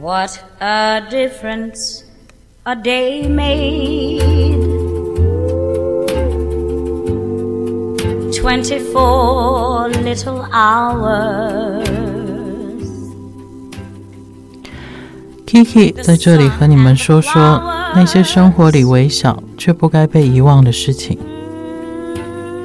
[0.00, 2.04] What a difference
[2.64, 4.20] a day made.
[8.32, 11.86] Twenty-four little hours.
[15.46, 17.62] Kiki 在这里和你们说说
[17.94, 21.18] 那些生活里微小却不该被遗忘的事情。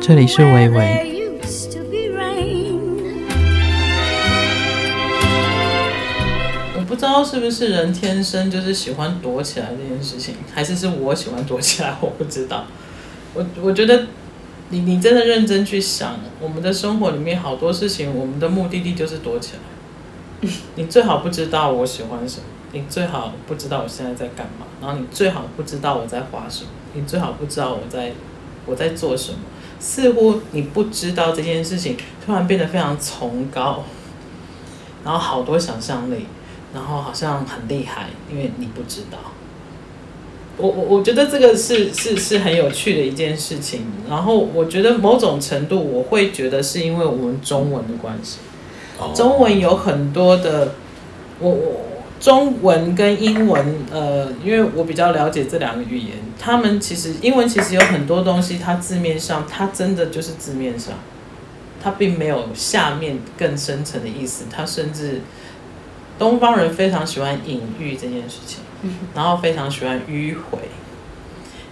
[0.01, 1.14] 这里是微微。
[7.16, 11.96] 道是不是人天生就是喜欢躲起来这件事情，还是是我喜欢躲起来？
[12.00, 12.66] 我不知道。
[13.32, 14.06] 我我觉得
[14.68, 20.48] 你你真的认真去想，我们的生活里面好多事情，我们的目的地就是躲起来。
[20.76, 28.12] 你最好不知道我喜欢什么，你最好不知道我现在在干嘛，然后你最好不知道我在画什么，你最好不知道我在
[28.66, 29.38] 我在做什么。
[29.78, 33.84] 似乎你不知道这件事情，突然变得非常崇高，
[35.04, 36.26] 然后好多想象力。
[36.74, 39.18] 然后好像很厉害，因为你不知道。
[40.58, 43.82] 我我我觉得这个是是是很有趣的一件事情。
[44.08, 48.38] 然后我觉得某种程度，我会觉得是因为我们中文的关系。
[49.14, 50.72] 中文有很多的，
[51.40, 51.80] 我我
[52.18, 60.94] 中文跟英文，呃，因为我比较了解这两个语言，他们其实英文其实有很多东西，它字面上它真的就是字面上，
[61.82, 65.20] 它并没有下面更深层的意思，它甚至。
[66.18, 68.60] 东方人非常喜欢隐喻这件事情，
[69.14, 70.58] 然后非常喜欢迂回，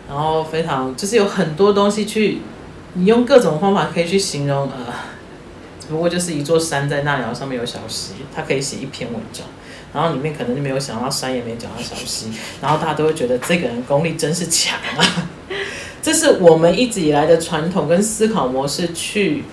[0.09, 2.39] 然后非常就是有很多东西去，
[2.93, 4.93] 你用各种方法可以去形容，呃，
[5.89, 9.47] 不过就是一座山在那里，然后上面有小溪，它可以写一篇文章，
[9.95, 15.29] 然后里面可能就没有想到山，也没讲到小溪，然后大家都会觉得这个人功力真是强啊，
[16.03, 19.45] 这是我们一直以来的传统跟思考模式去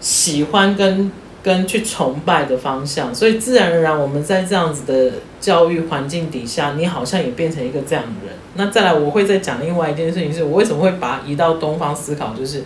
[0.00, 1.12] 喜欢跟。
[1.42, 8.36] 跟去崇拜的方向，所以自然而然，我们在这样子的教育环境底下，你好像也变成一个这样的人。
[8.54, 12.62] 那再来，我会再讲另外一件事情，是我为什么会把移到东方思考，就是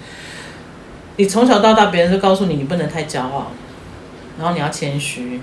[1.16, 3.52] 你从小到大，别人就告诉你，你不能太骄傲，
[4.38, 5.40] 然后你要谦虚，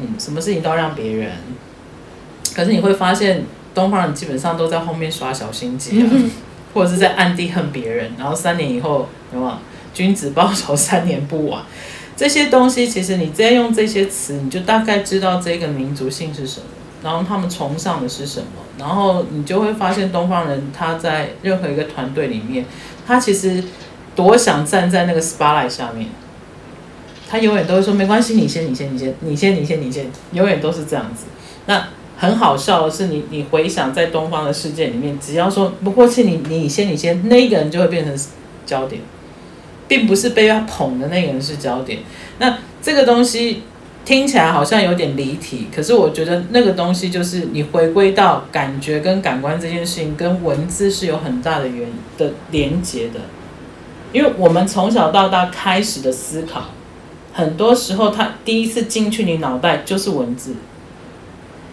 [0.00, 1.30] 嗯，什么事情都要让别人。
[2.52, 6.10] 可是你会发现，东方人基本上都在后面耍小心机啊，
[6.74, 9.52] 或者是在暗地恨别人，然后三年以后，有没有？
[9.92, 11.62] 君子报仇，三年不晚。
[12.20, 16.66] 这些东西其实你直接用这些词，你就大概知道这个民族性是什么，
[17.02, 18.46] 然后他们崇尚的是什么，
[18.78, 22.66] 然后你就会发现东方人他在任何一个团队里面，
[23.06, 23.64] 他其实
[24.14, 26.08] 多想站在那个 spotlight 下面，
[27.26, 31.24] 他永远都会说没关系，你先，你先，你先，你先，你先，你先，永远都是这样子。
[31.64, 31.88] 那
[32.18, 38.14] 很好笑的是你，你你回想在东方的世界里面，只要说不过去，你你先，你先，那个人就会变成
[38.66, 39.00] 焦点。
[39.90, 41.98] 并不是被他捧的那个人是焦点，
[42.38, 43.64] 那这个东西
[44.04, 53.18] 听起来好像有点离题，可是我觉得那个东西就是你回归到感觉跟感官这件事情，跟文字是有很大的原的连接的，
[54.12, 56.66] 因为我们从小到大开始的思考，
[57.32, 60.54] 很多时候他第一次进去你脑袋就是文字。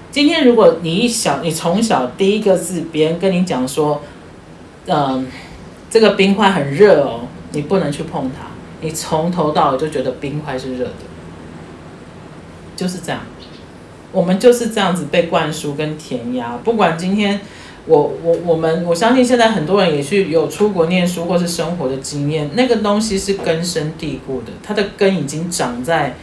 [0.10, 4.02] 今天如果你一小，你从小第一个字别人跟你讲说，
[4.88, 5.28] 嗯，
[5.88, 7.27] 这个冰块很热哦。
[7.52, 8.48] 你不能去碰它，
[8.82, 10.92] 你从头到尾就觉得冰块是热的，
[12.76, 13.22] 就是这样。
[14.12, 16.58] 我们就是这样子被灌输跟填鸭。
[16.64, 17.40] 不管今天
[17.86, 26.16] 我我我们，我相信现在很多人也去有出国念书或是生活的经验，那个东西是根深蒂固的，它的根已经长在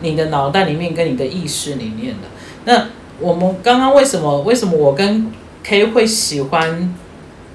[0.00, 2.22] 你的脑袋里面跟你的意识里面了。
[2.64, 2.88] 那
[3.18, 5.30] 我们刚刚为什么为什么我跟
[5.62, 6.94] K 会喜欢？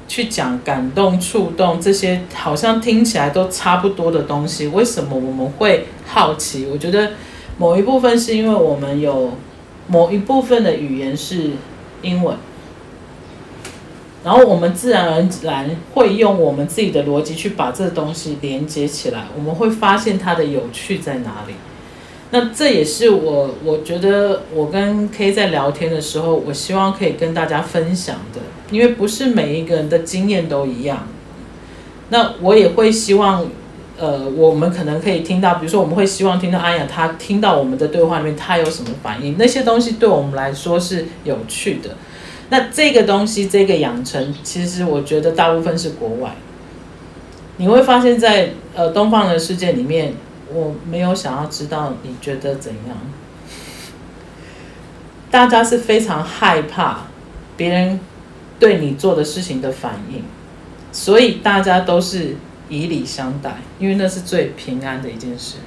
[0.07, 6.67] 去讲感动、触动这些，好像听起来都差不多的东西，为什么我们会好奇？
[6.71, 7.11] 我觉得
[7.57, 9.31] 某一部分是因为我们有
[9.87, 11.51] 某一部分的语言是
[12.01, 12.37] 英文，
[14.23, 21.55] 然后我们自然而然会用我们自己的逻辑去把这东西连接起来，我们会发现它的有趣在哪里。
[22.31, 28.41] 那这也是我我觉得我跟 K 在聊天的时候，我希望可以跟大家分享的。
[28.75, 31.07] 因为不是每一个人的经验都一样，
[32.09, 33.45] 那我也会希望，
[33.97, 39.37] 呃，我们可能可以听到，比如说我们会希望听到安雅她听到我们的对话里面，她有什么反应？
[39.37, 41.91] 那些东西对我们来说是有趣的。
[42.49, 46.35] 那这个东西，这个养成，其实我觉得大部分是国外。
[47.55, 50.13] 你会发现在呃东方的世界里面，
[50.53, 52.97] 我没有想要知道你觉得怎样，
[55.31, 57.03] 大家是非常害怕
[57.55, 57.99] 别人。
[58.59, 60.23] 对你做的事情的反应，
[60.91, 62.35] 所以大家都是
[62.69, 65.57] 以礼相待，因为那是最平安的一件事。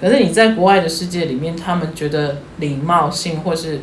[0.00, 3.80] 可是你在国外的世界里面，他们觉得礼貌性或是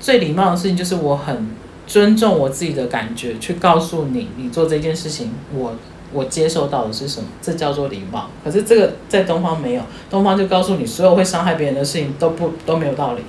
[0.00, 1.48] 最礼貌的事情，就是我很
[1.86, 5.76] 尊重我自己的感觉，去告诉你，你做这件事情，我
[6.12, 8.30] 我接受到的是什么，这叫做礼貌。
[8.44, 13.22] 可是这个在东方没有，东方就告诉你，所有会伤害别人的事情都不都没有道理。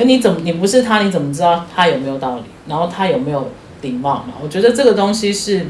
[0.00, 2.44] 可你怎么你不是他，你怎么知道他有没有道理？
[2.66, 3.50] 然后他有没有
[3.82, 4.32] 礼貌嘛？
[4.42, 5.66] 我觉得这个东西是。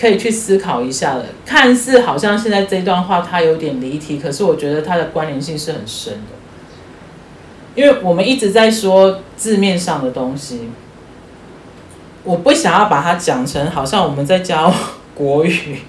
[0.00, 6.20] 可以去思考一下的，看似好像现在这段话它有点离题，可是我觉得它的关联性是很深的。
[7.74, 10.68] 因为我们一直在说字面上的东西，
[12.22, 14.72] 我不想要把它讲成好像我们在教
[15.16, 15.80] 国语，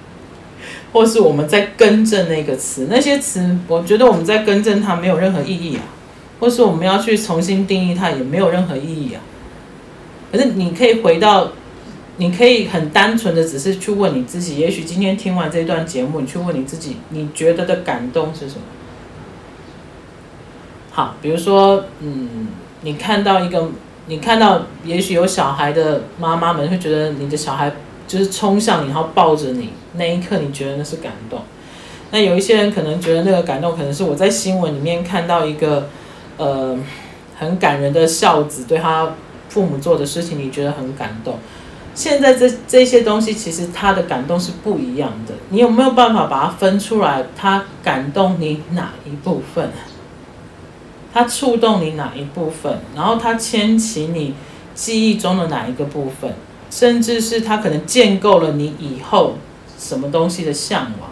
[0.91, 5.85] 或是我们在更正那个词，那些词我觉得我们在更正它没有任何意义啊，
[6.39, 9.21] 或是我们要去重新定义它也没有任何意义啊。
[10.31, 11.51] 可是你可以回到。
[12.21, 18.61] 你可以很单纯的只是去问你自己，也许今天听完这段节目，你去问你自己，你觉得的感动是什么？
[20.91, 22.49] 好，比如说，嗯，
[22.81, 23.69] 你看到一个，
[24.07, 27.71] 你看到也许有小孩的妈妈们会觉得你的小孩
[28.05, 31.39] 就是冲向你，然后抱着你，那一刻你觉得那是感动。
[32.11, 35.87] 那有一些人可能觉得那个感动，可能是我在新闻里面看到一个，
[36.39, 36.75] 呃，
[37.37, 39.13] 很感人的孝子对他
[39.49, 41.37] 父母做的事情，你觉得很感动。
[41.93, 45.33] 现在这这些东西，其实他的感动是不一样的。
[45.49, 47.25] 你有没有办法把它分出来？
[47.35, 49.69] 他感动你哪一部分？
[51.11, 52.79] 他触动你哪一部分？
[52.95, 54.33] 然后他牵起你
[54.73, 56.33] 记忆中的哪一个部分？
[56.71, 59.33] 甚至是他可能建构了你以后
[59.77, 61.08] 什么东西的向往？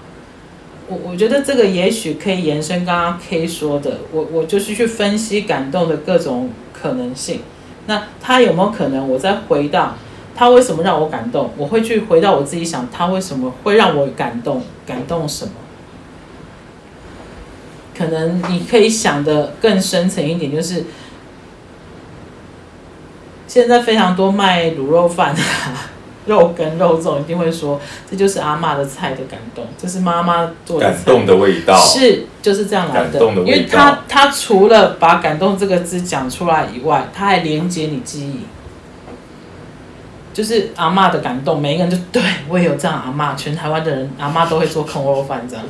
[0.87, 7.41] 我我觉得这个也许可以延伸刚刚 K 说的，我我就是去分析感动的各种可能性。
[7.87, 9.07] 那他有没有可能？
[9.07, 9.95] 我再回到。
[10.35, 11.51] 他为什么让我感动？
[11.57, 14.61] 我会去回到我自己想，他为什么会让我感动？
[14.85, 15.51] 感动什么？
[17.97, 20.85] 可能你可以想得更深层一点，就是
[23.47, 25.41] 现在非常多卖卤肉饭的
[26.27, 27.79] 肉跟肉粽，一定会说
[28.09, 33.19] 这就是阿妈的菜的感动，这是妈妈做的感动的味道，是就是这样来的。
[33.37, 38.41] 因为他他除了把感动这个字讲出来以外，他还连接你记忆。
[40.33, 45.65] 就是阿妈的感动，每一个人就对我也有这样阿妈，全台湾的人阿妈都会做空肉饭这样。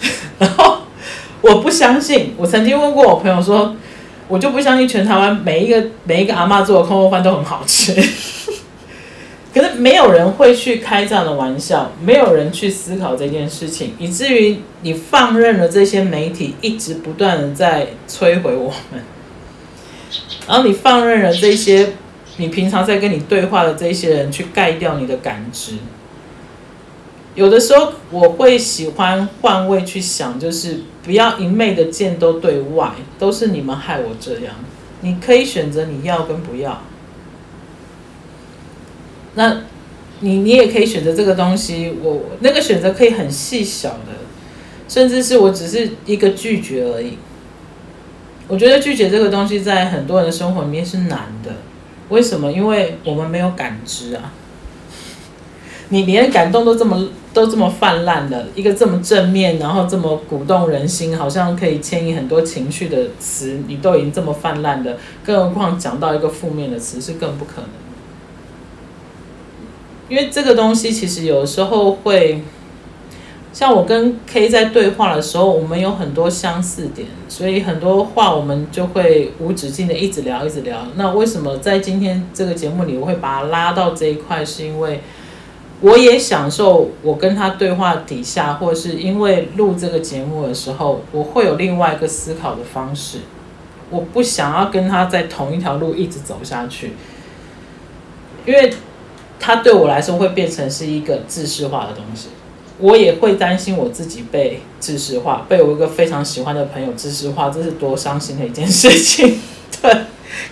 [0.38, 0.80] 然后
[1.40, 3.74] 我不相信，我曾经问过我朋友说，
[4.28, 7.94] 我就不相信全台湾每一个每一个阿妈做的空肉饭都很好吃。
[9.54, 19.02] 可是没有人会去开这样的玩笑，没有人去思考这件事情，以至于你放任了这些媒体一直不断的在摧毁我们，
[20.48, 21.92] 然后你放任了这些。
[22.36, 25.74] 你平常在跟你对话的这些人去盖掉你的感知，
[27.36, 32.90] 有的时候我会喜欢换位去想，就是不要一昧的箭都对外，
[33.20, 34.56] 都是你们害我这样。
[35.02, 36.82] 你可以选择你要跟不要，
[39.34, 39.62] 那
[40.20, 41.94] 你你也可以选择这个东西。
[42.02, 44.12] 我那个选择可以很细小的，
[44.88, 47.18] 甚至是我只是一个拒绝而已。
[48.46, 51.52] 我觉得拒绝这个东西在很多人的生活里面是难的。
[52.10, 52.52] 为什么？
[52.52, 54.32] 因为我们没有感知啊！
[55.88, 67.68] 你连感动都这么都这么泛滥的一个这么正面，然后这么鼓动人心，好像可以牵引很多情绪的词，你都已经这么泛滥的，更何况讲到一个负面的词是更不可能。
[70.08, 72.42] 因为这个东西其实有时候会。
[73.52, 80.84] 像我跟 K 在对话的时候，我们有很多相似点，所以很多话我们就会无止境的一直聊，一直聊。
[80.96, 84.44] 那为什么在今天这个节目里，我会把它拉到这一块？
[84.44, 85.02] 是因为
[85.82, 93.18] 我也享受我跟他对话底下，或是因为录这个节目的时候，我会有另外一个思考的方式。
[93.88, 96.94] 我不想要跟他在同一条路一直走下去，
[98.44, 98.74] 因为
[99.46, 102.28] 他对我来说会变成是一个制式化的东西。
[102.78, 109.38] 我也会担心我自己被知识化，被我一个非常喜欢的朋友知识化，这是多伤心的一件事情。
[109.82, 109.94] 对，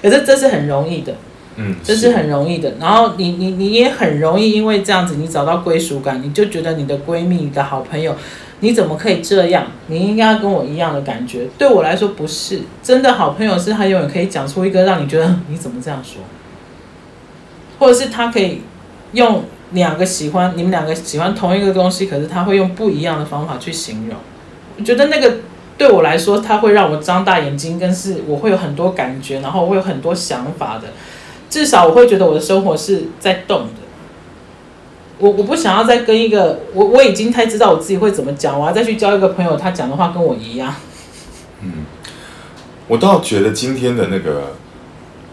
[0.02, 1.14] 可是这是很容易的，
[1.56, 2.74] 嗯，这是很容易的。
[2.78, 8.14] 然后你你你也很容易因为这样子，你找到归属感，你就觉得你的闺蜜、你的好朋友，
[8.60, 9.66] 你怎么可以这样？
[9.86, 11.48] 你应该要跟我一样的感觉。
[11.56, 16.22] 对我来说不是，真的好朋友是他永远可以讲出一个让你觉得你怎么这样说，
[17.80, 18.60] 或者是他可以
[19.12, 19.44] 用。
[19.74, 24.18] 两个喜欢，你们两个喜欢同一个东西，可是他会用不一样的方法去形容。
[24.76, 25.38] 我觉得那个
[25.78, 30.88] 对我来说，他会让我张大眼睛，跟是我会有很多感觉，然后我会有很多想法的。
[31.48, 33.72] 至少我会觉得我的生活是在动的。
[35.16, 40.74] 我我不想要再跟一个我我已经太知道我自己会怎么讲，我要再去交一个朋友，他讲的话跟我一样。
[41.62, 41.86] 嗯，
[42.88, 44.52] 我倒觉得今天的那个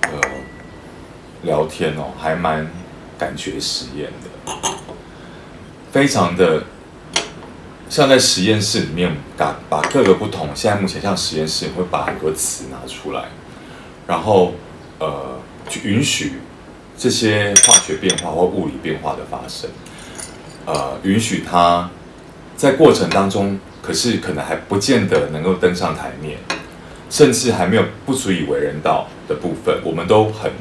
[0.04, 0.22] 呃
[1.42, 2.66] 聊天哦，还蛮
[3.20, 4.54] 感觉实验的，
[5.92, 6.64] 非常的
[7.90, 13.26] 像在实验室里面，把把各个不同，现在目前像实验室会把很多词拿出来，
[14.08, 14.56] 然后
[14.98, 16.40] 呃去允许。
[17.02, 19.70] 这些化学变化或物理变化的发生，
[20.66, 21.90] 呃，允许它
[22.58, 26.40] 在过程当中，可是可能还不见得能够登上台面，
[27.10, 30.52] 甚至还没有不足以为人道的部分，我们都很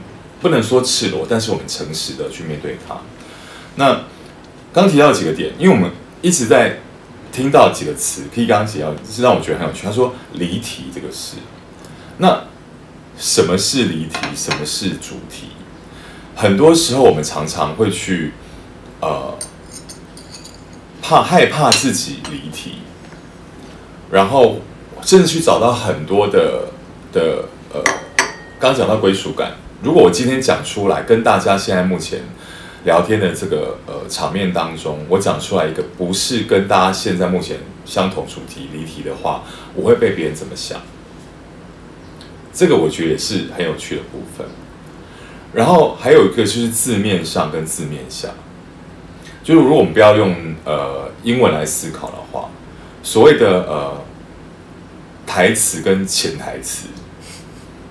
[0.41, 2.99] 不能说赤裸，但是我们诚实的去面对它。
[3.77, 4.03] 那
[4.73, 5.91] 刚提到几个点，因为我们
[6.23, 6.79] 一直在
[7.33, 9.85] 听到几个词，可以刚刚提到，是让我觉得很有趣。
[9.85, 11.37] 他说离题这个事，
[12.19, 12.45] 那
[13.17, 14.17] 什么是离题？
[14.37, 15.49] 什么是主题？
[16.37, 18.33] 很多时候，我们常常会去，
[19.01, 19.37] 呃，
[21.03, 22.79] 怕害怕自己离题，
[24.11, 24.61] 然后
[25.03, 26.69] 甚至去找到很多的
[27.13, 27.83] 的呃，
[28.61, 29.57] 刚讲到归属感。
[29.83, 32.21] 如果我今天讲出来，跟大家现在目前
[32.85, 39.45] 聊天的这个呃场面当中，我讲出来一个不是跟大家现在目前相同主题离题的话，
[39.75, 40.81] 我会被别人怎么想？
[42.53, 44.47] 这个我觉得也是很有趣的部分。
[45.53, 48.29] 然后还有一个就是字面上跟字面下，
[49.45, 52.51] 就是如果我们不要用呃英文来思考的话，
[53.03, 54.05] 所谓的呃
[55.25, 56.89] 台词跟潜台词，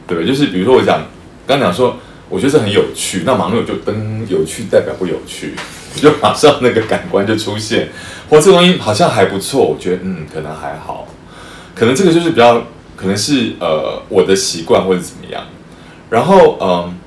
[0.05, 0.25] 对？
[0.27, 1.01] 就是比如说我讲
[1.47, 1.97] 刚讲说，
[2.29, 5.55] 我觉得这很有趣，那马上就噔，有趣代表不有趣，
[5.95, 7.89] 就马上那个感官就出现，
[8.29, 11.07] 或这东西好像还不错，我觉得嗯可能还好，
[11.73, 12.63] 可能这个就是比较
[12.95, 15.43] 可能是呃我的习惯或者怎么样，
[16.09, 16.97] 然后嗯。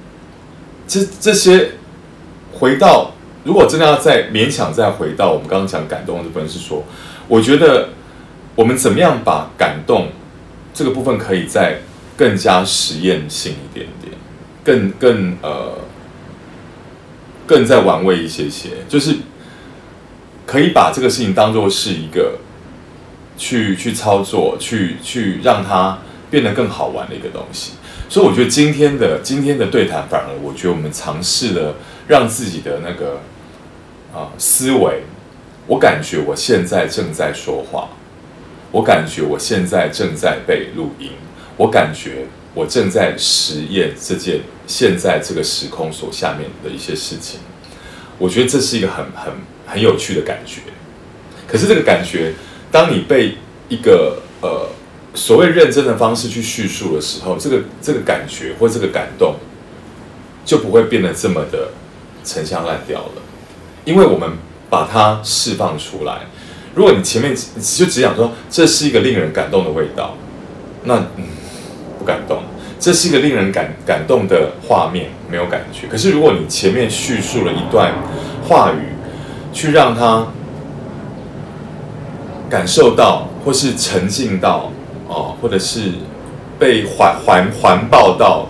[0.93, 1.71] 这这些
[2.53, 3.13] 回到，
[3.45, 6.83] 如果真的要再勉强再回到我们刚刚讲感动的部分，是说，
[7.29, 7.91] 我觉得
[8.57, 10.09] 我们怎么样把感动
[10.75, 11.79] 这个部分可以再
[12.17, 14.10] 更加实验性一点点，
[14.71, 15.73] 更更呃，
[17.45, 19.17] 更再玩味一些些，就是
[20.47, 22.39] 可以把这个事情当做是一个
[23.37, 25.99] 去去操作，去去让它
[26.31, 27.73] 变得更好玩的一个东西。
[28.09, 31.75] 所以我觉得今天的今天的对谈，反而我觉得我们尝试了
[32.07, 33.21] 让自己的那个
[34.15, 35.03] 啊、思维，
[35.67, 37.89] 我感觉我现在正在说话，
[38.71, 41.11] 我感觉我现在正在被录音，
[41.57, 47.41] 我感觉我正在实验这件现在这个时空所下面的一些事情，
[48.17, 49.33] 我觉得这是一个很很
[49.67, 50.61] 很有趣的感觉。
[51.49, 52.35] 可是这个感觉，
[52.71, 53.35] 当你被
[53.69, 54.71] 一个呃。
[55.13, 59.35] 所谓认真的方式去叙述的时候，这个这个感觉或这个感动
[60.45, 61.73] 就不会变得这么的
[62.23, 63.23] 陈腔滥调了，
[63.85, 64.39] 因为我们
[64.71, 66.27] 把它释放出来。
[66.77, 70.17] 如果你前面就只讲说这是一个令人感动的味道，
[70.85, 71.25] 那嗯
[71.99, 72.45] 不感动。
[72.81, 75.87] 这是一个令人感感动的画面，没有感觉。
[75.87, 77.93] 可是如果你前面叙述了一段
[78.49, 78.97] 话语，
[79.53, 80.27] 去让他
[82.49, 84.73] 感受到或是沉浸到。
[85.13, 85.91] 哦，或者是
[86.57, 88.47] 被环环环抱到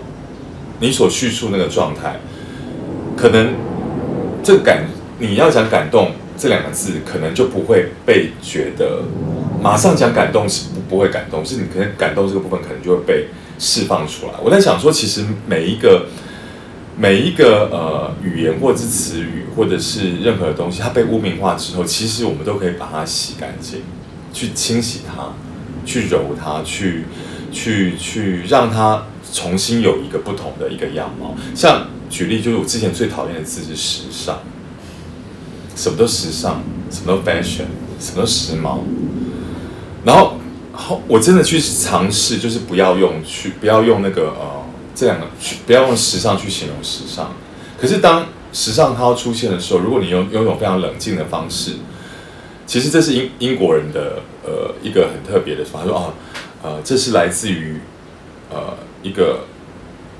[0.79, 2.19] 你所叙述那个状态，
[3.17, 3.55] 可能
[4.43, 4.83] 这个感
[5.17, 9.01] 你要讲感动这两个字，可能就不会被觉得
[9.59, 13.25] 马上讲感动是不不会感动，是你可能感动这个部分可能就会被
[13.59, 14.33] 释放出来。
[14.43, 16.07] 我在想说，其实每一个
[16.97, 23.81] 每一个呃语言或者是词语或者是任何东西，它被污名化之后，其实我们都可以把它洗干净，
[24.33, 25.33] 去清洗它。
[25.83, 27.05] 去揉它，去
[27.51, 29.03] 去去让它
[29.33, 31.35] 重新有一个不同的一个样貌。
[31.55, 34.37] 像举例，就是我之前最讨厌的字是时尚，
[35.75, 37.65] 什么都时尚，什么都 fashion，
[37.99, 38.81] 什么都时髦。
[40.05, 40.35] 然后
[41.07, 44.63] 我真的去尝试，就是不要用去不要用那个呃
[44.95, 47.33] 这两个去不要用时尚去形容时尚。
[47.79, 51.75] 可是当时尚它要出现的时候，如果你用用一种非常冷静的方式。
[52.67, 56.13] 其实这是英英国人的呃一个很特别的说法，他说哦，
[56.63, 57.81] 呃，这是来自于
[58.49, 59.41] 呃一个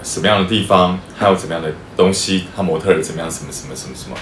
[0.04, 4.18] 什么样的地方，还有怎么样的东西，他模特儿怎么样，什么什么什么什么，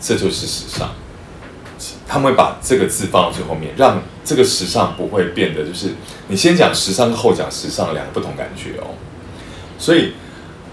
[0.00, 0.90] 这就是时尚。
[2.08, 5.90] 他们会把这个字放到最后面，让这个时尚不会变得就是
[6.28, 8.90] 你先讲时尚，后讲时尚两个不同感觉哦。
[9.78, 10.12] 所以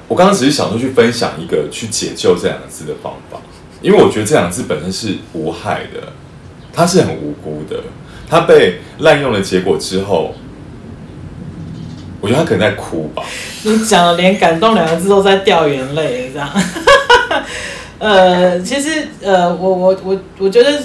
[0.08, 3.40] 我刚刚只是想说去分享一个去解救这两个字的方法，
[3.82, 6.12] 因为我觉得这两个字本身是无害的。
[6.76, 7.84] 他是很无辜的，
[8.28, 10.34] 他被滥用的结果之后，
[12.20, 13.22] 我觉得他可能在哭吧。
[13.62, 16.50] 你讲了连感动两个字都在掉眼泪，这样。
[18.00, 20.82] 呃，其实呃，我我我我觉得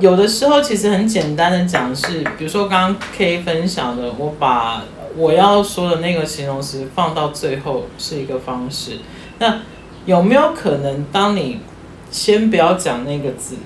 [0.00, 4.82] 有的时候其实很简单的讲是，比如说刚刚 K 分享的，我把
[5.14, 8.98] 我要说的那个形容词放到最后是一个方式。
[9.38, 9.60] 那
[10.06, 11.60] 有没有可能，当你
[12.10, 13.56] 先不要讲那个字，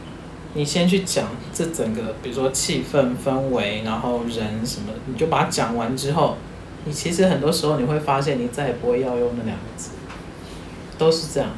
[0.54, 6.36] 你先去讲这整个，比如说气氛氛围，然后人什么，你就把它讲完之后，
[6.84, 9.90] 你其实很多时候你会发现，你再也不会要用那两个字，
[10.98, 11.50] 都是这样。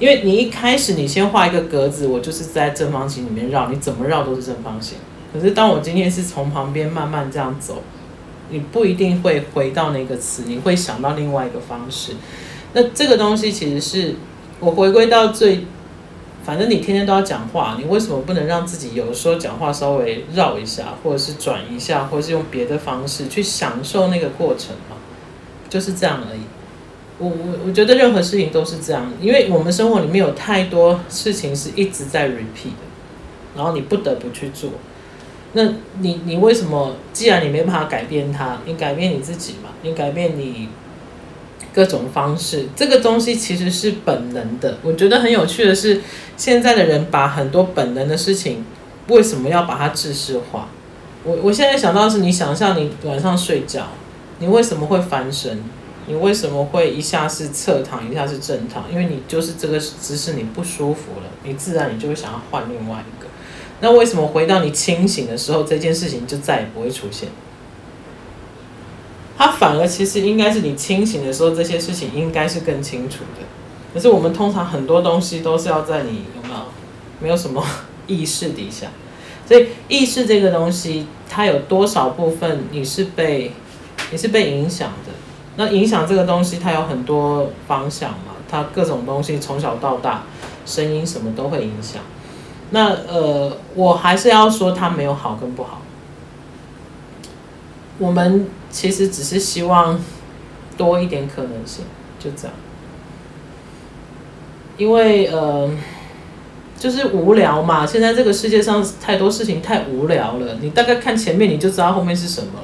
[0.00, 4.96] 因为你一开始你先画一个格子，我就是在正方形里面绕，你怎么绕都是正方形。
[5.32, 7.82] 可是当我今天是从旁边慢慢这样走，
[8.48, 12.14] 你不一定会回到那个词，你会想到另外一个方式。
[12.72, 14.16] 那这个东西其实是
[14.58, 15.66] 我回归到最，
[16.42, 24.96] 反正你天天都要讲话，你为什么不能让自己有的时候讲话稍微绕一下，或者是转一下，或者是用别的方式去享受那个过程嘛？
[25.68, 26.40] 就是这样而已。
[27.20, 32.86] 我我我觉得任何事情都是这样，因为我们生活里面有太多事情是一直在 repeat 的，
[33.54, 34.70] 然后你不得不去做。
[35.52, 35.64] 那
[36.00, 36.96] 你你为什么？
[37.12, 39.70] 既然你没办法改变它，你改变你自己嘛？
[39.82, 40.68] 你改变你
[41.74, 44.78] 各种方式，这个东西其实是本能的。
[44.82, 46.00] 我觉得很有趣的是，
[46.36, 48.64] 现在的人把很多本能的事情，
[49.08, 50.68] 为什么要把它制式化？
[51.24, 53.88] 我我现在想到是，你想象你晚上睡觉，
[54.38, 55.62] 你为什么会翻身？
[56.10, 58.82] 你为什么会一下是侧躺，一下是正躺？
[58.90, 63.28] 因为你就是这个姿势你不舒服了，你自然你就会想要换另外一个。
[63.80, 67.28] 那为什么回到你清醒的时候，这件事情就再也不会出现？
[69.38, 73.46] 它反而其实应该是你清醒的时候，这些事情应该是更清楚的。
[73.94, 76.60] 可是我们通常很多东西都是要在你有没有
[77.20, 77.64] 没有什么
[78.08, 78.88] 意识底下，
[79.46, 83.52] 所以意识这个东西，它有多少部分你是被
[84.10, 85.12] 你是被影响的？
[85.60, 90.22] 那影响这个东西，它有很多方向嘛，它各种东西从小到大，
[90.64, 92.00] 声音什么都会影响。
[92.70, 95.82] 那呃，我还是要说，它没有好跟不好。
[97.98, 100.00] 我们其实只是希望
[100.78, 101.84] 多一点可能性，
[102.18, 102.56] 就这样。
[104.78, 105.68] 因为呃，
[106.78, 110.56] 就是无聊嘛，现在这个世界上太多事情太无聊了。
[110.62, 112.60] 你大概看前面，你就知道后面是什么。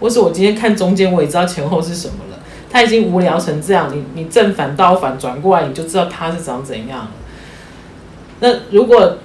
[0.00, 2.14] 或是我今天看中间，我也知道前后是什么
[2.70, 2.82] 他。
[2.82, 7.08] 已经无聊成这样，你你正反倒反转过来，你就知道他是长怎样。
[8.40, 9.18] 那如果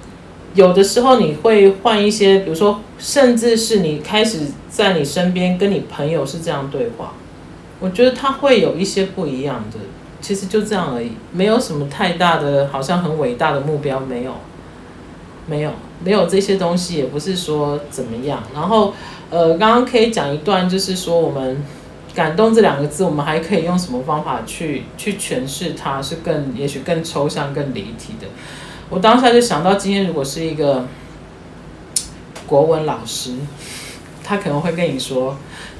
[0.54, 7.14] 有的时候你会换一些，比如说，甚至是你开始在你身边跟你朋友是这样对话，
[7.80, 9.78] 我觉得他会有一些不一样的。
[10.20, 14.32] 其实就这样而已，没有什么太大的，好像很伟大的目标，没有，
[15.46, 15.70] 没有，
[16.02, 18.42] 没有这些东西，也不是说怎么样。
[18.52, 18.92] 然后。
[19.30, 21.60] 呃，刚刚可以讲一段，就是说我们
[22.14, 28.28] 感动这两个字，我们还可以用什么方法去去诠释它，是更也许更抽象、更离体的。
[28.88, 30.86] 我当下就想到，今天如果是一个
[32.46, 33.32] 国文老师，
[34.22, 35.36] 他可能会跟你说，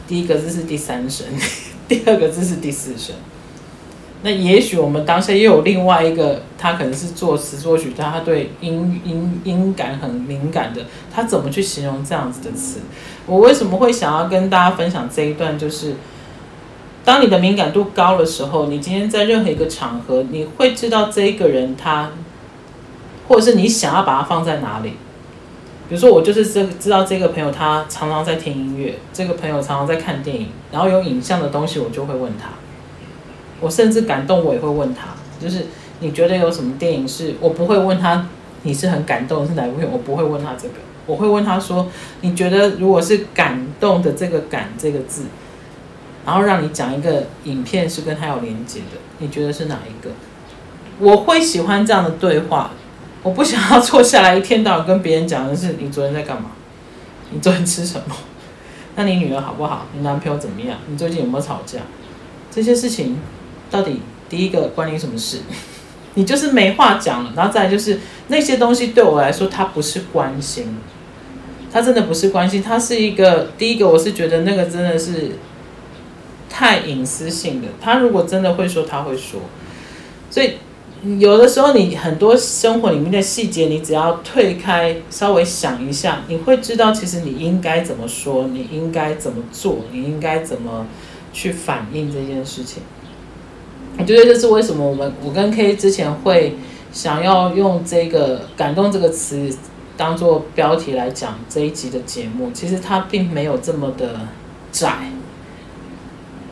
[0.08, 1.26] 第一个字是第三声，
[1.86, 3.14] 第二个字是第四声。
[4.22, 10.80] 那也许我们当下又有另外一个，他可能是作词作曲家，他对音音音感很敏感的，
[11.14, 12.78] 他怎么去形容这样子的词？
[13.26, 15.58] 我为什么会想要跟大家分享这一段？
[15.58, 15.94] 就是
[17.04, 22.10] 当你的敏感度高的时候，你今天在任何一个场合，你会知道这一个人他，
[23.28, 24.94] 或者是你想要把他放在哪里。
[25.86, 32.48] 比如说，我就是这知道这个朋友他常常在听音乐，这个朋友常常在看电影，然后有影像的东西，我就会问他。
[33.60, 35.66] 我甚至感动，我也会问他，就是
[36.00, 38.26] 你觉得有什么电影是我不会问他，
[38.62, 39.86] 你是很感动是哪部片？
[39.90, 41.86] 我不会问他这个，我会问他说，
[42.22, 45.24] 你觉得如果是感动的这个“感”这个字，
[46.26, 50.10] 然后让你讲一个影片是跟他有连接的，你觉得是哪一个？
[50.98, 52.70] 我会喜欢这样的对话，
[53.22, 56.50] 我不想要坐下来一天到晚跟别人讲的是你昨天在干嘛，
[57.30, 58.14] 你昨天吃什么，
[58.96, 59.86] 那你女儿好不好？
[59.92, 60.78] 你男朋友怎么样？
[60.88, 61.78] 你最近有没有吵架？
[62.50, 63.18] 这些事情。
[63.70, 65.38] 到底第一个关你什么事？
[66.14, 70.76] 你就是没话讲了，然后再来就是那些东西对我来说，它不是关心，
[71.72, 75.32] 它真的不是关心，它是一个第一个，我是觉得那个真的是
[76.54, 77.66] 太隐私性的。
[77.80, 79.40] 他如果真的会说，他会说。
[80.30, 80.52] 所以
[81.18, 90.86] 有的时候，你很多生活里面的细节，你只要退开，稍微想一下，你会知道其实你应该怎么说，你应该怎么做，你应该怎么
[91.32, 92.84] 去反应这件事情。
[93.98, 96.56] 我觉得这是为什么我们我跟 K 之前会
[96.92, 99.52] 想要用这个“感动”这个词
[99.96, 102.52] 当做标题来讲这一集的节目。
[102.52, 104.20] 其实它并没有这么的
[104.70, 105.10] 窄，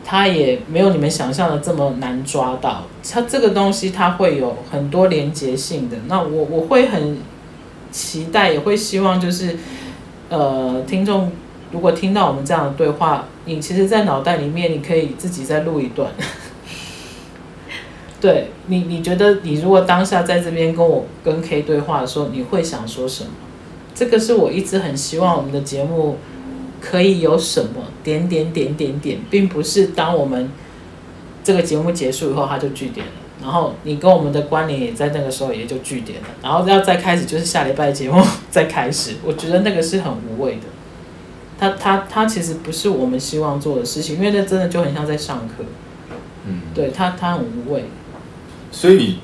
[0.05, 2.83] 它也没有你们想象的这么难抓到。
[3.09, 5.97] 它这个东西它会有很多连接性的。
[6.07, 7.17] 那我我会很
[7.91, 9.57] 期待，也会希望就是，
[10.29, 11.31] 呃，听众
[11.71, 16.11] 如果听到我们这样的对话，你其实，在脑袋里面你可以自己再录一段。
[18.19, 23.29] 对你，你觉得你如果当下在这边跟我跟 K 对话的时候，你会想说什么？
[23.93, 26.17] 这个是我一直很希望我们的节目。
[26.83, 30.51] 可以有什么点点点点点，并不是当我们
[31.41, 33.13] 这个节目结束以后，它就据点了。
[33.41, 36.27] 然后你跟我们的关联也在那个时候也就据点了。
[36.41, 40.63] 然后要再开始就是下礼拜节目再开始，我觉得那个是很无谓的。
[41.57, 45.63] 他他他其实不是我们希望做的事情，因为那真的就很像在上课。
[46.45, 47.85] 嗯，对，他他很无谓。
[48.71, 49.19] 所以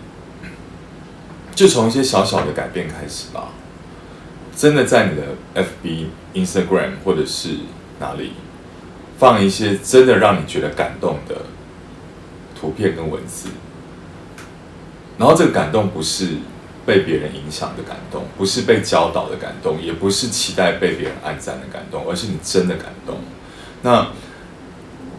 [1.53, 3.49] 就从一些小小的改变开始吧。
[4.59, 7.59] 真的在你的 FB、Instagram 或者是
[7.97, 8.33] 哪里
[9.17, 11.43] 放一些真的让你觉得感动的
[12.59, 13.47] 图片跟文字，
[15.17, 16.39] 然后这个感动不是
[16.85, 23.19] 被别人影响的感动，不是被教导的感动，也不是期待被别人按赞的感动，而是你真的感动。
[23.83, 24.09] 那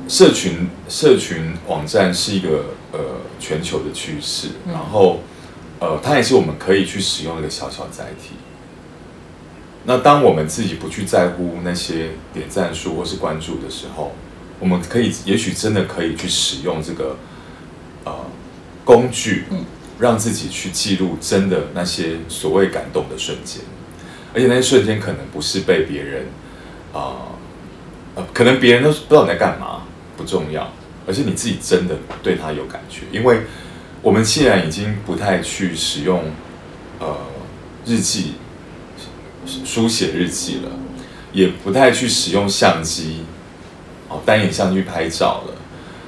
[0.06, 2.98] 社群社群网站是一个呃
[3.38, 5.20] 全球的趋势，然后
[5.78, 8.34] 呃它也是我们可以去使用的一个小小载体。
[9.84, 14.14] 那当我们自己不去在乎那些点赞数或是关注的时候，
[14.58, 17.16] 我们可以也许真的可以去使用这个
[18.04, 18.14] 呃
[18.84, 19.46] 工具，
[19.98, 23.62] 让自己去记录真的那些所谓感动的瞬间，
[24.34, 26.26] 而且那些瞬间可能不是被别人
[26.92, 27.32] 啊
[28.14, 30.70] 呃，可能别人都不知道你在干嘛，不重要，
[31.06, 33.40] 而是你自己真的对他有感觉，因为
[34.02, 36.24] 我们既然已经不太去使用
[36.98, 37.16] 呃
[37.86, 38.34] 日记。
[39.64, 40.70] 书写日记了，
[41.32, 43.24] 也不太去使用相机，
[44.08, 45.54] 哦，单眼相机拍照了。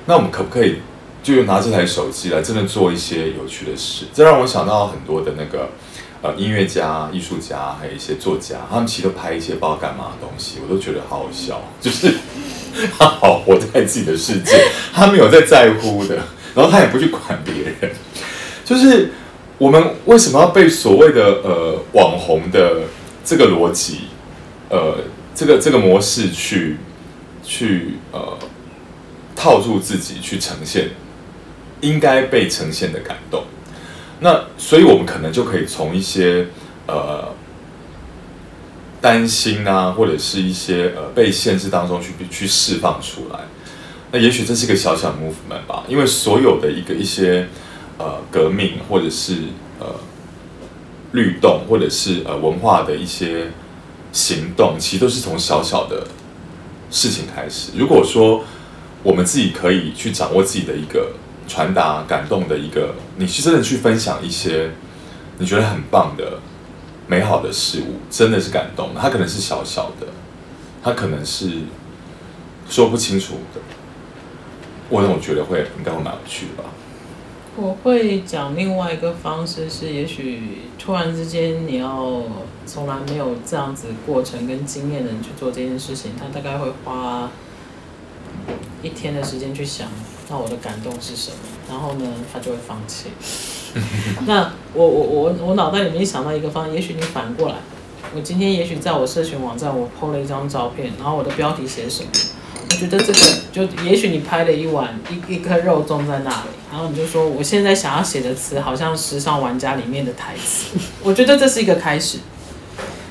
[0.06, 0.78] 那我们可不可以
[1.22, 4.06] 就拿这台手机来真的做一些有趣的事？
[4.12, 5.70] 这让我想到很多的那个
[6.22, 11.62] 呃音乐家、艺术家，还有一些作家，他们其实都拍一些不知道干嘛的东西，我都觉得好好笑。
[11.80, 12.12] 就是
[12.98, 14.58] 他好活在自己的世界，
[14.92, 16.16] 他没有在在乎的，
[16.54, 17.92] 然后他也不去管别人。
[18.64, 19.12] 就是
[19.58, 22.80] 我们为什么要被所谓的呃网红的？
[23.24, 24.00] 这个逻辑，
[24.68, 24.98] 呃，
[25.34, 26.76] 这个这个模式去
[27.42, 28.36] 去呃
[29.36, 30.90] 套住自己去呈现
[31.80, 33.44] 应该被呈现的感动，
[34.20, 36.46] 那所以我们可能就可以从一些
[36.86, 37.32] 呃
[39.00, 43.40] 担心啊，或者是一些呃被限制当中去去释放出来。
[44.10, 47.48] 那也许这是一个小小的 movement 吧，因为所有的一个一些
[47.98, 49.34] 呃革命或者是
[49.78, 49.86] 呃。
[51.12, 53.50] 律动，或者是呃文化的一些
[54.12, 56.06] 行动，其实都是从小小的
[56.90, 57.72] 事情开始。
[57.76, 58.44] 如果说
[59.02, 61.12] 我们自己可以去掌握自己的一个
[61.48, 64.70] 传达感动的一个，你是真的去分享一些
[65.38, 66.38] 你觉得很棒的
[67.06, 68.90] 美好的事物，真的是感动。
[68.98, 70.06] 它可能是小小的，
[70.82, 71.50] 它可能是
[72.68, 73.60] 说不清楚的。
[74.88, 76.68] 我我觉得会应该会蛮有趣的吧。
[77.54, 82.22] 我会讲另外一个方式是，也许突然之间你要
[82.64, 87.30] 从来没有这样子过程跟经验的人去做这件事情，他大概会花
[88.82, 89.86] 一天的时间去想，
[90.30, 91.36] 那我的感动是什么？
[91.68, 93.10] 然后呢，他就会放弃。
[94.26, 97.56] 那我我我我脑袋里面想到一个方，也许你反过来，
[98.14, 102.08] 我今天也许在我社群网站我 PO 了一张照片，然后我的标题写什么？
[102.68, 103.20] 我觉得这个
[103.52, 112.18] 就也许你拍了一碗一一颗肉粽在那里，然后你就说我现在想要写的词好像《时尚玩家》里面的台词， 我觉得这是一个开始。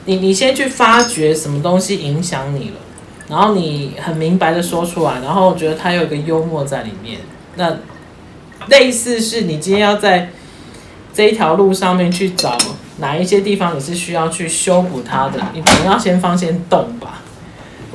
[0.06, 2.76] 你你先去发掘什么东西影响你了，
[3.28, 7.20] 然后你很明白的说出来，然后我觉得它有一个幽默在里面。
[7.56, 7.78] 那
[8.68, 10.32] 类似是你今天要在
[11.14, 12.58] 这一条路上面去找
[12.98, 17.22] 哪一些地方你是需要去修补它的，你可能要先放先动吧。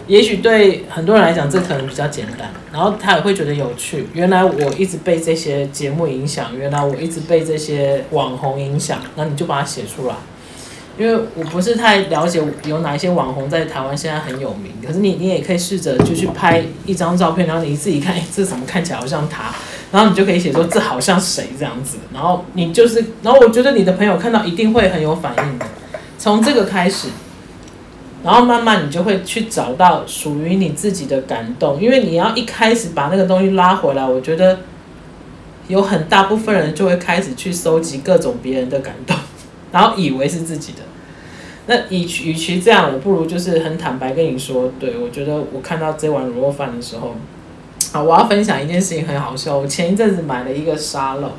[0.07, 4.07] 也许对很多人来讲，这可能比较简单，然后他也会觉得有趣。
[4.12, 10.14] 原来我一直被这些节目影响，原来我一直被这些网红影响，那你就把它写出来。
[10.97, 19.53] 因为我不是太了解有哪一些网红在台湾现在很有名，可是你你也可以试着就去拍一张照片，然后你自己看，哎，这怎么看起来好像他？
[19.90, 21.97] 然后你就可以写说这好像谁这样子。
[22.14, 25.66] 然后你就是，然后我觉得你的朋友看到一定会很有反应的。
[26.16, 27.09] 从这个开始。
[28.27, 34.59] 然后慢慢你就会去找到属于你自己的感动，因为你要一开始把那个东西拉回来，我觉得
[35.69, 39.17] 有很大部分人就会开始去收集各种别人的感动，
[39.71, 40.81] 然后以为是自己的。
[41.69, 47.15] 那与其与其这样，我不如就是很坦白跟你说，对，我觉得我看到这碗卤肉饭的时候，
[47.93, 49.57] 好，我要分享一件事情，很好笑。
[49.57, 51.31] 我前一阵子买了一个沙漏，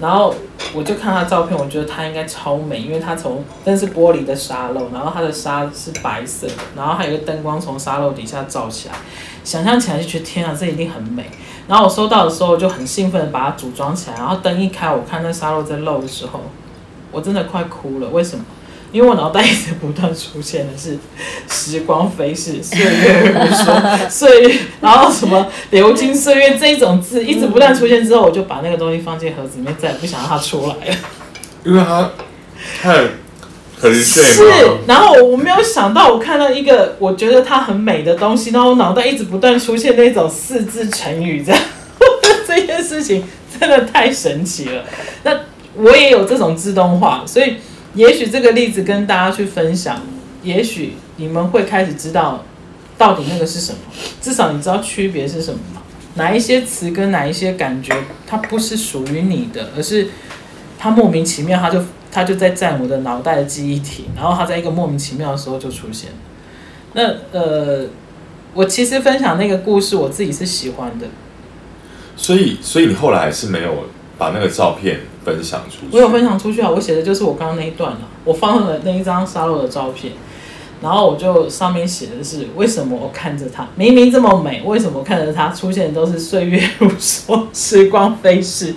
[0.00, 0.34] 然后
[0.74, 8.94] 我就看他照片，我觉得他应该超美，因为他从那是玻璃的沙漏，然后它的沙是白色的，然后还有一个灯光从沙漏底下照起来，
[9.42, 11.28] 想象起来就觉得天啊，这一定很美。
[11.66, 16.40] 然后我收到的时候，就很兴奋的把它组装起来，然后灯一开，我看那沙漏在漏的时候，
[17.10, 18.08] 我真的快哭了。
[18.08, 18.44] 为什么？
[18.90, 20.96] 因为我脑袋一直不断出现的是
[21.46, 30.96] 时光飞逝、岁月如梭、岁月，然后什么流金岁月这一种字一直不断出现之后，我就把那个东西放进盒子里面，再也不想让它出来了。
[31.64, 32.10] 因为它
[32.80, 32.94] 太
[33.78, 34.22] 很碎。
[34.24, 34.44] 是，
[34.86, 41.60] 然后我没有想到，我看到一个我觉得它很美的东西，然后我脑袋一直不断出现那种四字成语，这样
[42.48, 43.22] 这件事情
[43.60, 44.82] 真的太神奇了。
[45.24, 45.38] 那
[45.74, 47.56] 我也有这种自动化，所以。
[47.98, 50.00] 也许这个例子跟大家去分享，
[50.44, 52.44] 也许你们会开始知道
[52.96, 53.78] 到底那个是什么，
[54.20, 55.82] 至少你知道区别是什么吗？
[56.14, 57.92] 哪一些词跟哪一些感觉，
[58.24, 60.06] 它不是属于你的，而是
[60.78, 66.10] 它莫名其妙，它就它就在占我的脑袋的记忆体，然后它在一个莫名其妙的时候就出现。
[66.92, 67.84] 那呃，
[68.54, 71.08] 我其实分享那个故事，我自己是喜欢的。
[72.16, 76.70] 所以，所以你后来还是没有把那个照片分享出去，我有分享出去啊！
[76.70, 80.12] 我写的就是我刚刚那一段了，我放了那一张沙漏的照片，
[80.80, 88.74] 然后我就上面写的是为什么我看着它明明这么美，为什么看着它出现都是岁月如梭、时光飞逝？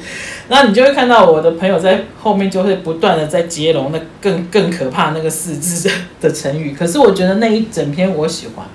[0.49, 6.73] 然后你就会看到我的朋友在后面就会不断的在接龙，那更更可怕那个四字的成语。
[6.73, 8.65] 可是我觉得那一整篇我喜欢。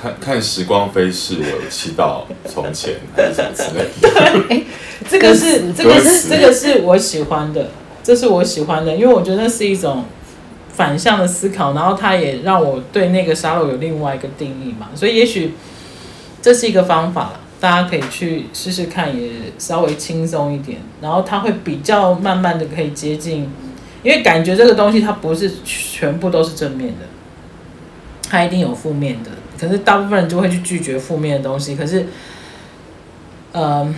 [0.00, 4.46] 看看时光飞逝，我祈祷从前还是什么之类的。
[4.48, 4.64] 对，
[5.10, 7.70] 这个是这个是这个是我喜欢的，
[8.04, 10.04] 这是我喜欢的，因为我觉得那是一种
[10.72, 14.88] 反向的思考，然后它也让我对那个沙漏有另外一个定义嘛。
[14.94, 15.54] 所以也许
[16.40, 23.50] 这是一个方法，大家可以去试试看，也稍微轻松一点，然后它会比较慢慢的可以接近，
[24.04, 27.06] 因为感觉这个东西它不是全部都是正面的，
[28.30, 29.30] 它一定有负面的。
[29.58, 31.74] 可是大部分人就会去拒绝负面的东西。
[31.74, 32.06] 可是，
[33.52, 33.94] 呃，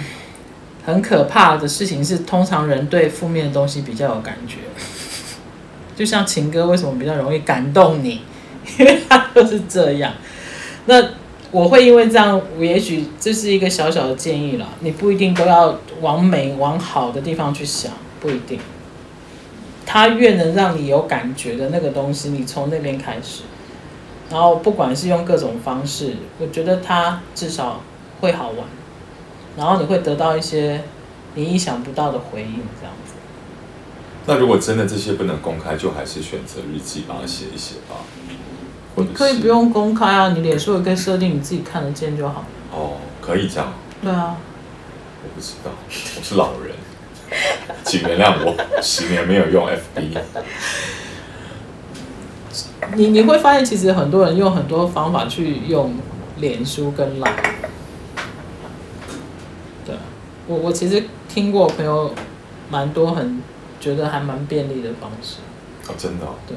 [0.85, 4.57] 很可怕的事情是，通常人对负面的东西比较有感觉。
[5.94, 8.23] 就像情歌为什么比较容易感动你？
[8.79, 10.12] 因为它就是这样。
[10.87, 11.03] 那
[11.51, 14.66] 我会因为这样，也许这是一个小小的建议啦。
[14.81, 18.59] 你不一定都要往美、往好的地方去想，不一定。
[19.85, 23.42] 它越能让你有感觉的那个东西，你从那边开始。
[24.31, 27.81] 然后不管是用各种方式，我觉得它至少
[28.21, 28.59] 会好玩，
[29.57, 30.85] 然后你会得到一些
[31.35, 33.14] 你意想不到的回应，这样子。
[34.27, 37.97] 那如果真的这些不能公开，就还是选择日记把它写一写吧。
[38.97, 42.45] 你可以不用公开啊，你脸书也可以设定你自己看得见就好。
[42.73, 43.73] 哦，可以这样。
[44.03, 44.37] 对啊。
[45.23, 45.71] 我不知道，
[46.16, 46.75] 我是老人，
[47.85, 50.19] 请原谅我，十年没有用 FB。
[52.96, 55.94] 你你会发现，其实很多人用很多方法去用
[56.38, 57.33] 脸书跟 Line。
[59.87, 59.94] 对，
[60.46, 62.14] 我我其实听过朋友
[62.68, 63.40] 蛮多很
[63.81, 65.37] 觉得还蛮便利的方式。
[65.88, 66.35] 哦，真的哦？
[66.46, 66.57] 对，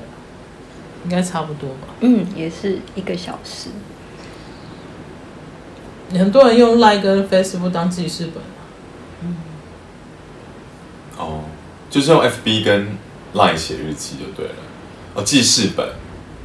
[1.03, 1.93] 应该差不多吧。
[2.01, 3.69] 嗯，也是一个小时。
[6.11, 8.43] 很多人用 Line 跟 Facebook 当记事本。
[9.21, 9.35] 嗯。
[11.17, 11.43] 哦，
[11.89, 12.97] 就是用 FB 跟
[13.33, 14.55] Line 写日记就对了。
[15.15, 15.87] 哦，记事本。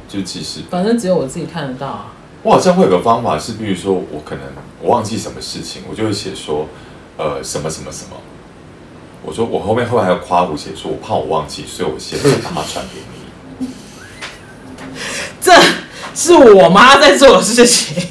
[0.09, 2.13] 就其实，反正只有我自己看得到啊。
[2.41, 4.43] 我好像会有个方法是，比如说我可能
[4.81, 6.67] 我忘记什么事情，我就会写说，
[7.17, 8.17] 呃，什么什么什么。
[9.21, 13.01] 我说我后面后面还有夸我写说，我怕我忘记，所以我先把它传给
[13.59, 13.67] 你。
[15.41, 15.53] 这
[16.15, 18.01] 是我妈在做的事情，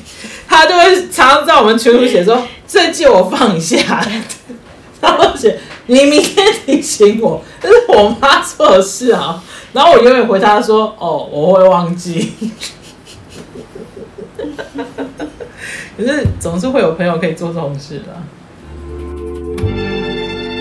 [0.46, 4.06] 她就会常常在我们群组写说，这借我放一下，
[5.00, 9.42] 然后写你明天提醒我，这是我妈做的事啊。
[9.72, 12.32] 然后我永远回答说：“哦，我会忘记。”
[15.96, 18.16] 可是总是会有朋友可以做这种事的。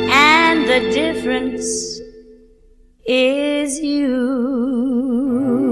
[0.09, 2.01] And the difference
[3.05, 5.66] is you.